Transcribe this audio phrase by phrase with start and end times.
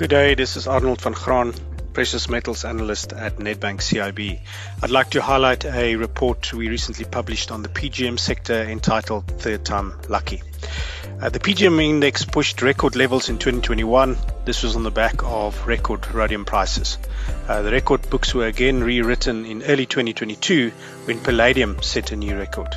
[0.00, 1.52] Good day, this is Arnold van Graan,
[1.92, 4.40] precious metals analyst at Nedbank CIB.
[4.82, 9.66] I'd like to highlight a report we recently published on the PGM sector entitled Third
[9.66, 10.42] Time Lucky.
[11.20, 14.16] Uh, the PGM index pushed record levels in 2021.
[14.46, 16.96] This was on the back of record rhodium prices.
[17.46, 20.70] Uh, the record books were again rewritten in early 2022
[21.04, 22.74] when palladium set a new record.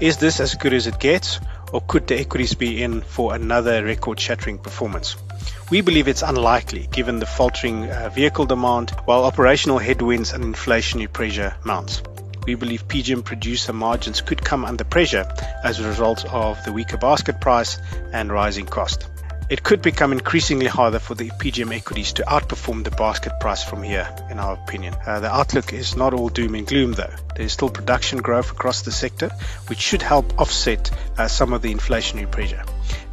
[0.00, 1.40] Is this as good as it gets,
[1.74, 5.16] or could the equities be in for another record shattering performance?
[5.70, 11.12] We believe it's unlikely given the faltering uh, vehicle demand, while operational headwinds and inflationary
[11.12, 12.00] pressure mounts.
[12.46, 15.26] We believe PGM producer margins could come under pressure
[15.64, 17.78] as a result of the weaker basket price
[18.12, 19.08] and rising cost.
[19.50, 23.82] It could become increasingly harder for the PGM equities to outperform the basket price from
[23.82, 24.94] here, in our opinion.
[25.06, 27.14] Uh, the outlook is not all doom and gloom, though.
[27.36, 29.30] There is still production growth across the sector,
[29.66, 32.64] which should help offset uh, some of the inflationary pressure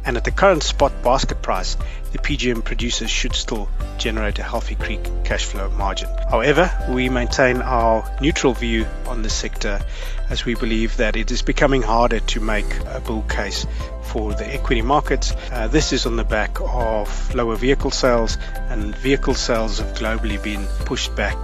[0.04, 1.76] and at the current spot basket price,
[2.12, 6.08] the PGM producers should still generate a healthy creek cash flow margin.
[6.30, 9.80] However, we maintain our neutral view on the sector
[10.28, 13.66] as we believe that it is becoming harder to make a bull case
[14.02, 15.34] for the equity markets.
[15.50, 18.36] Uh, this is on the back of lower vehicle sales,
[18.68, 21.38] and vehicle sales have globally been pushed back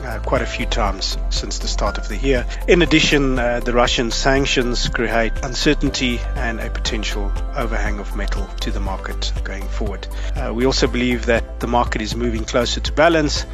[0.00, 2.46] uh, quite a few times since the start of the year.
[2.66, 8.70] In addition, uh, the Russian sanctions create uncertainty and a potential overhang of metal to
[8.70, 10.06] the market going forward.
[10.36, 13.44] Uh, we also believe that the market is moving closer to balance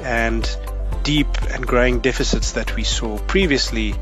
[0.00, 0.56] and
[1.02, 3.94] deep and growing deficits that we saw previously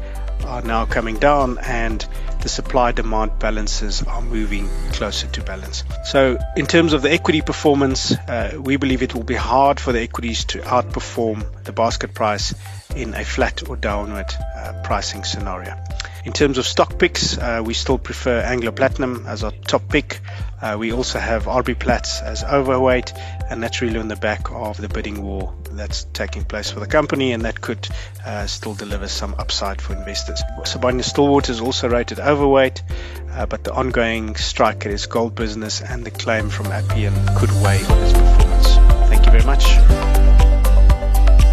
[0.44, 2.06] are now coming down and
[2.42, 5.84] the supply demand balances are moving closer to balance.
[6.04, 9.92] So, in terms of the equity performance, uh, we believe it will be hard for
[9.92, 12.54] the equities to outperform the basket price
[12.96, 14.26] in a flat or downward
[14.56, 15.76] uh, pricing scenario.
[16.24, 20.20] In terms of stock picks, uh, we still prefer Anglo Platinum as our top pick.
[20.60, 23.12] Uh, we also have RB Plats as overweight,
[23.50, 26.86] and that's really on the back of the bidding war that's taking place for the
[26.86, 27.88] company, and that could
[28.24, 30.40] uh, still deliver some upside for investors.
[30.60, 32.84] Sibanye Stillwater is also rated overweight,
[33.32, 37.50] uh, but the ongoing strike at its gold business and the claim from Appian could
[37.64, 38.76] weigh on its performance.
[39.08, 39.64] Thank you very much.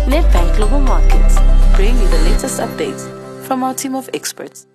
[0.06, 1.40] Nedbank Global Markets
[1.76, 3.19] bring you the latest updates
[3.50, 4.68] from our team of experts.